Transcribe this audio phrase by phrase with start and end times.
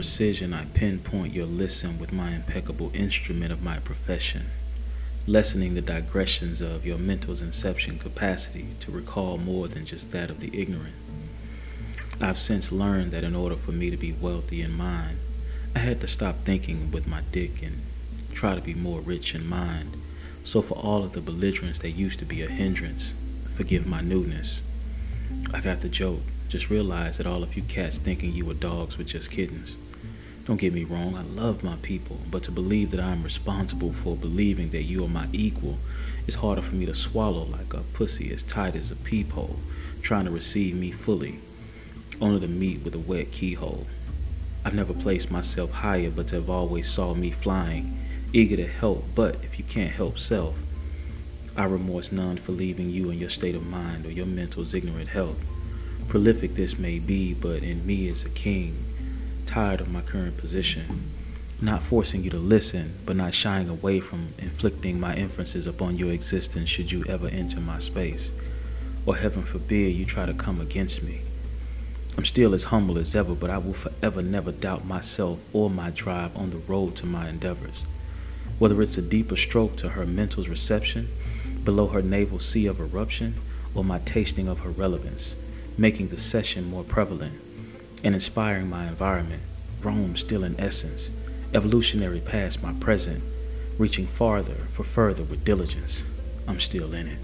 [0.00, 4.46] Precision, I pinpoint your listen with my impeccable instrument of my profession,
[5.26, 10.40] lessening the digressions of your mental's inception capacity to recall more than just that of
[10.40, 10.94] the ignorant.
[12.18, 15.18] I've since learned that in order for me to be wealthy in mind,
[15.76, 17.82] I had to stop thinking with my dick and
[18.32, 19.98] try to be more rich in mind.
[20.44, 23.12] So, for all of the belligerence that used to be a hindrance,
[23.52, 24.62] forgive my newness.
[25.52, 26.22] I got the joke.
[26.48, 29.76] Just realize that all of you cats thinking you were dogs were just kittens.
[30.46, 34.16] Don't get me wrong, I love my people, but to believe that I'm responsible for
[34.16, 35.78] believing that you are my equal
[36.26, 39.56] is harder for me to swallow like a pussy as tight as a peephole,
[40.02, 41.38] trying to receive me fully
[42.20, 43.86] only to meet with a wet keyhole.
[44.64, 47.98] I've never placed myself higher, but have always saw me flying,
[48.32, 50.54] eager to help, but if you can't help self,
[51.56, 55.08] I remorse none for leaving you in your state of mind or your mental's ignorant
[55.08, 55.44] health.
[56.08, 58.76] Prolific this may be, but in me is a king,
[59.50, 61.10] tired of my current position,
[61.60, 66.12] not forcing you to listen, but not shying away from inflicting my inferences upon your
[66.12, 68.32] existence should you ever enter my space,
[69.04, 71.22] or heaven forbid you try to come against me.
[72.16, 75.90] I'm still as humble as ever, but I will forever never doubt myself or my
[75.90, 77.84] drive on the road to my endeavors.
[78.60, 81.08] Whether it's a deeper stroke to her mental's reception,
[81.64, 83.34] below her navel sea of eruption,
[83.74, 85.34] or my tasting of her relevance,
[85.76, 87.40] making the session more prevalent
[88.02, 89.42] and inspiring my environment,
[89.82, 91.10] Rome still in essence,
[91.54, 93.22] evolutionary past my present,
[93.78, 96.04] reaching farther for further with diligence.
[96.46, 97.18] I'm still in it.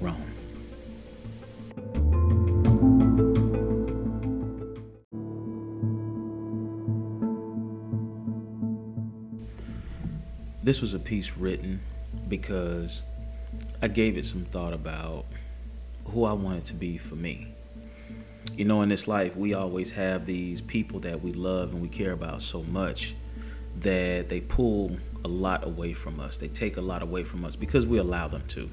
[0.00, 0.34] Rome.
[10.62, 11.80] This was a piece written
[12.26, 13.02] because
[13.82, 15.26] I gave it some thought about
[16.06, 17.48] who I wanted to be for me.
[18.52, 21.88] You know, in this life, we always have these people that we love and we
[21.88, 23.14] care about so much
[23.80, 26.36] that they pull a lot away from us.
[26.36, 28.70] They take a lot away from us because we allow them to.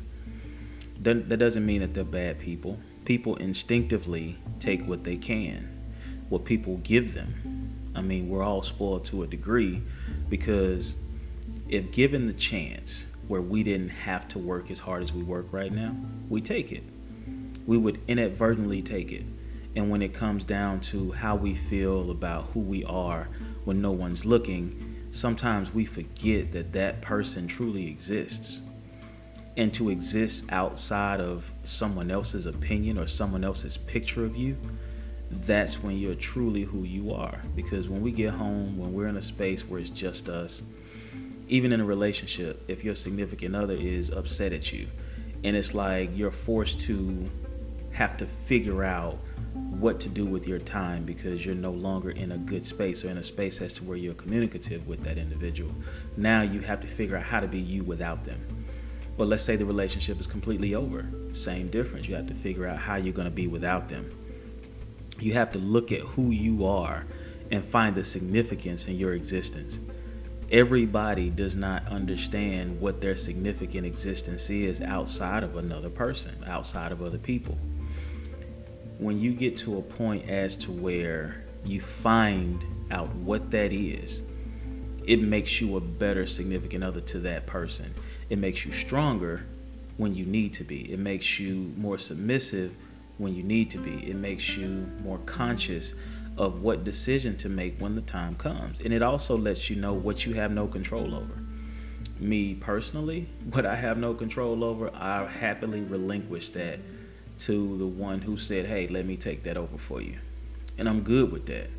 [1.01, 2.77] That, doesn't mean that they're bad people.
[3.05, 5.67] People instinctively take what they can,
[6.29, 7.71] what people give them.
[7.95, 9.81] I mean, we're all spoiled to a degree
[10.29, 10.93] because
[11.67, 15.47] if given the chance where we didn't have to work as hard as we work
[15.51, 15.95] right now,
[16.29, 16.83] we take it.
[17.65, 19.23] We would inadvertently take it.
[19.75, 23.29] And when it comes down to how we feel about who we are
[23.63, 28.61] when no one's looking, sometimes we forget that that person truly exists.
[29.57, 34.57] And to exist outside of someone else's opinion or someone else's picture of you,
[35.29, 37.39] that's when you're truly who you are.
[37.55, 40.63] Because when we get home, when we're in a space where it's just us,
[41.47, 44.87] even in a relationship, if your significant other is upset at you,
[45.43, 47.29] and it's like you're forced to
[47.93, 49.17] have to figure out
[49.53, 53.09] what to do with your time because you're no longer in a good space or
[53.09, 55.73] in a space as to where you're communicative with that individual.
[56.17, 58.39] Now you have to figure out how to be you without them.
[59.17, 61.05] But let's say the relationship is completely over.
[61.31, 62.07] Same difference.
[62.07, 64.09] You have to figure out how you're going to be without them.
[65.19, 67.05] You have to look at who you are
[67.51, 69.79] and find the significance in your existence
[70.51, 77.01] everybody does not understand what their significant existence is outside of another person, outside of
[77.01, 77.57] other people.
[79.01, 84.21] When you get to a point as to where you find out what that is,
[85.07, 87.95] it makes you a better significant other to that person.
[88.29, 89.43] It makes you stronger
[89.97, 90.93] when you need to be.
[90.93, 92.75] It makes you more submissive
[93.17, 94.07] when you need to be.
[94.07, 95.95] It makes you more conscious
[96.37, 98.81] of what decision to make when the time comes.
[98.81, 101.33] And it also lets you know what you have no control over.
[102.19, 106.77] Me personally, what I have no control over, I happily relinquish that
[107.41, 110.15] to the one who said, "Hey, let me take that over for you."
[110.77, 111.69] And I'm good with that.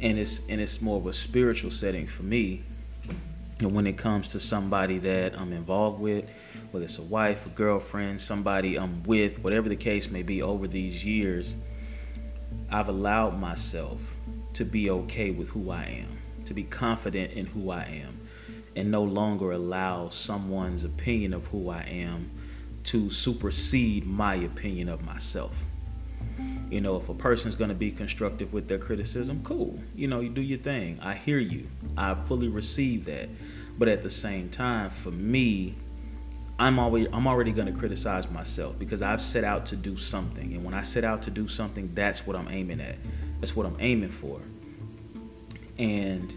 [0.00, 2.62] And it's and it's more of a spiritual setting for me
[3.60, 6.26] And when it comes to somebody that I'm involved with,
[6.72, 10.68] whether it's a wife, a girlfriend, somebody I'm with, whatever the case may be, over
[10.68, 11.54] these years,
[12.70, 14.14] I've allowed myself
[14.54, 18.18] to be okay with who I am, to be confident in who I am,
[18.76, 22.30] and no longer allow someone's opinion of who I am
[22.84, 25.64] to supersede my opinion of myself.
[26.70, 29.78] You know, if a person's going to be constructive with their criticism, cool.
[29.94, 30.98] You know, you do your thing.
[31.02, 31.66] I hear you.
[31.96, 33.28] I fully receive that.
[33.78, 35.74] But at the same time, for me,
[36.58, 40.54] I'm always I'm already going to criticize myself because I've set out to do something.
[40.54, 42.96] And when I set out to do something, that's what I'm aiming at.
[43.40, 44.40] That's what I'm aiming for.
[45.78, 46.32] And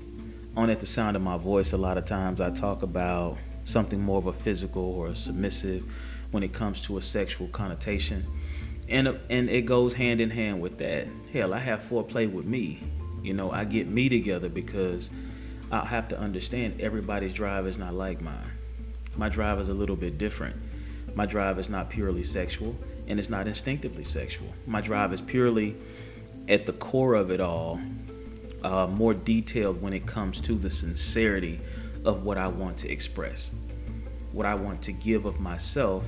[0.58, 4.00] on at the sound of my voice, a lot of times I talk about something
[4.00, 5.84] more of a physical or a submissive
[6.36, 8.26] when it comes to a sexual connotation.
[8.90, 11.08] And, and it goes hand in hand with that.
[11.32, 12.82] Hell, I have foreplay with me.
[13.24, 15.10] You know, I get me together because
[15.72, 18.52] I have to understand everybody's drive is not like mine.
[19.16, 20.58] My drive is a little bit different.
[21.16, 22.76] My drive is not purely sexual
[23.08, 24.54] and it's not instinctively sexual.
[24.68, 25.78] My drive is purely
[26.50, 27.80] at the core of it all,
[28.62, 31.62] uh, more detailed when it comes to the sincerity
[32.04, 33.52] of what I want to express
[34.36, 36.08] what I want to give of myself.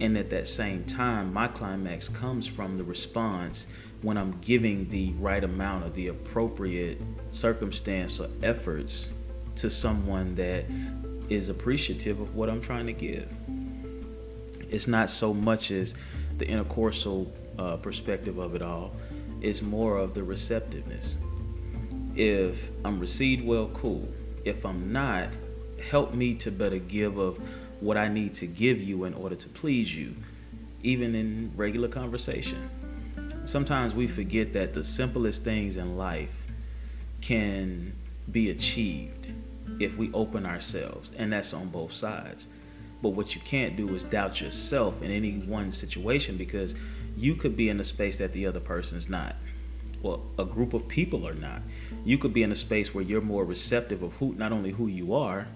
[0.00, 3.66] And at that same time, my climax comes from the response
[4.02, 7.00] when I'm giving the right amount of the appropriate
[7.32, 9.12] circumstance or efforts
[9.56, 10.64] to someone that
[11.28, 13.28] is appreciative of what I'm trying to give.
[14.70, 15.96] It's not so much as
[16.38, 17.28] the intercoursal
[17.58, 18.94] uh, perspective of it all,
[19.40, 21.16] it's more of the receptiveness.
[22.14, 24.06] If I'm received well, cool.
[24.44, 25.28] If I'm not,
[25.90, 27.38] help me to better give of
[27.80, 30.14] what I need to give you in order to please you,
[30.82, 32.68] even in regular conversation.
[33.44, 36.44] Sometimes we forget that the simplest things in life
[37.20, 37.92] can
[38.30, 39.30] be achieved
[39.78, 42.48] if we open ourselves, and that's on both sides.
[43.02, 46.74] But what you can't do is doubt yourself in any one situation because
[47.16, 49.36] you could be in a space that the other person's not.
[50.02, 51.62] or a group of people are not.
[52.04, 54.86] You could be in a space where you're more receptive of who not only who
[54.86, 55.46] you are,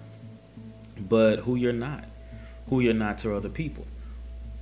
[1.09, 2.05] but who you're not,
[2.69, 3.85] who you're not to other people.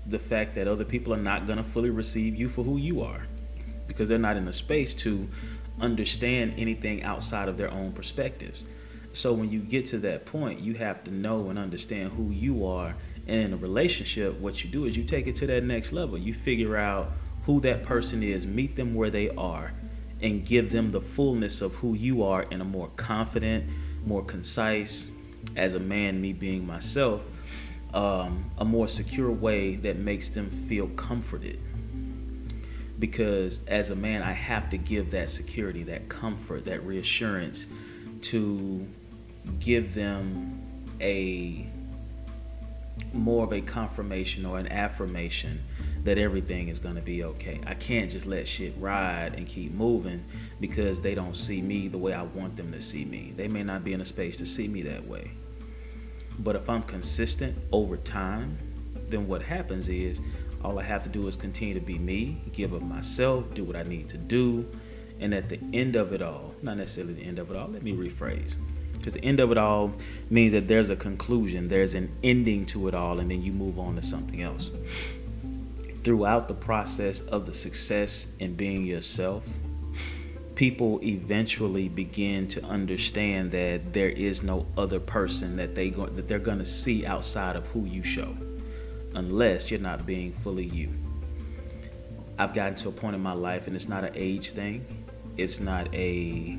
[0.06, 3.02] The fact that other people are not going to fully receive you for who you
[3.02, 3.22] are
[3.88, 5.28] because they're not in a space to
[5.82, 8.66] understand anything outside of their own perspectives.
[9.14, 12.66] So when you get to that point, you have to know and understand who you
[12.66, 12.96] are.
[13.28, 16.18] And in a relationship, what you do is you take it to that next level.
[16.18, 17.12] You figure out
[17.46, 19.74] who that person is, meet them where they are,
[20.22, 23.66] and give them the fullness of who you are in a more confident,
[24.06, 25.12] more concise,
[25.60, 27.24] as a man, me being myself,
[27.94, 31.60] um, a more secure way that makes them feel comforted.
[32.98, 37.68] Because as a man, I have to give that security, that comfort, that reassurance
[38.22, 38.86] to
[39.60, 40.62] give them
[41.02, 41.66] a
[43.14, 45.62] more of a confirmation or an affirmation
[46.04, 47.60] that everything is going to be okay.
[47.66, 50.24] I can't just let shit ride and keep moving
[50.60, 53.34] because they don't see me the way I want them to see me.
[53.36, 55.32] They may not be in a space to see me that way.
[56.40, 58.58] But if I'm consistent over time,
[59.10, 60.22] then what happens is
[60.64, 63.76] all I have to do is continue to be me, give of myself, do what
[63.76, 64.66] I need to do.
[65.20, 67.84] And at the end of it all, not necessarily the end of it all, let
[67.84, 68.56] me rephrase.
[68.94, 69.94] Because the end of it all
[70.30, 73.80] means that there's a conclusion, there's an ending to it all, and then you move
[73.80, 74.72] on to something else.
[76.04, 79.46] Throughout the process of the success in being yourself,
[80.60, 86.28] people eventually begin to understand that there is no other person that they go, that
[86.28, 88.36] they're going to see outside of who you show
[89.16, 90.90] unless you're not being fully you.
[92.38, 94.86] I've gotten to a point in my life and it's not an age thing.
[95.38, 96.58] It's not a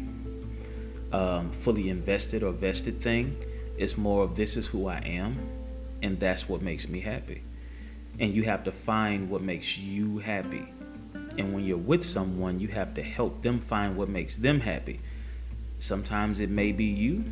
[1.13, 3.37] um, fully invested or vested thing.
[3.77, 5.37] It's more of this is who i am
[6.03, 7.43] and that's what makes me happy.
[8.19, 10.65] And you have to find what makes you happy
[11.41, 15.01] and when you're with someone, you have to help them find what makes them happy.
[15.79, 17.25] Sometimes it may be you,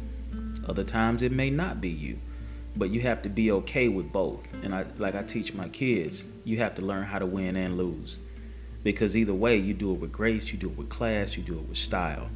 [0.67, 2.19] other times it may not be you.
[2.75, 4.47] But you have to be okay with both.
[4.63, 7.77] And I like I teach my kids, you have to learn how to win and
[7.77, 8.17] lose.
[8.83, 11.59] Because either way, you do it with grace, you do it with class, you do
[11.59, 12.29] it with style.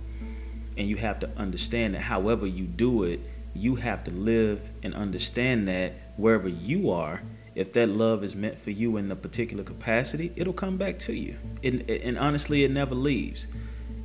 [0.77, 3.21] And you have to understand that however you do it,
[3.55, 7.23] you have to live and understand that wherever you are,
[7.55, 11.15] if that love is meant for you in a particular capacity, it'll come back to
[11.15, 11.37] you.
[11.63, 13.47] And, and honestly, it never leaves.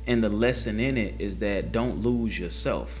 [0.06, 3.00] And the lesson in it is that don't lose yourself.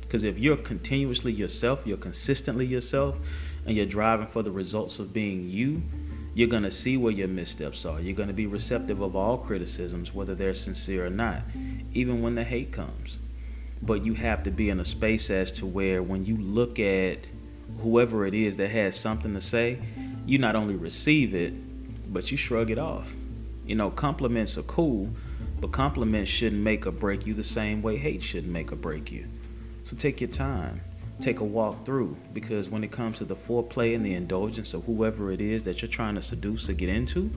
[0.00, 3.16] Because if you're continuously yourself, you're consistently yourself,
[3.66, 5.82] and you're driving for the results of being you,
[6.34, 8.00] you're going to see where your missteps are.
[8.00, 11.42] You're going to be receptive of all criticisms, whether they're sincere or not,
[11.92, 13.18] even when the hate comes.
[13.82, 17.28] but you have to be in a space as to where when you look at
[17.78, 19.78] whoever it is that has something to say,
[20.26, 21.52] you not only receive it,
[22.12, 23.14] but you shrug it off.
[23.66, 25.10] You know, compliments are cool,
[25.60, 29.12] but compliments shouldn't make or break you the same way hate shouldn't make or break
[29.12, 29.26] you.
[29.84, 30.80] So take your time.
[31.20, 34.84] Take a walk through because when it comes to the foreplay and the indulgence of
[34.84, 37.30] whoever it is that you're trying to seduce or get into,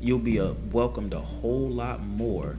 [0.00, 2.56] you'll be a, welcomed a whole lot more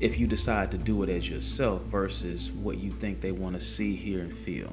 [0.00, 3.60] if you decide to do it as yourself versus what you think they want to
[3.60, 4.72] see, hear, and feel.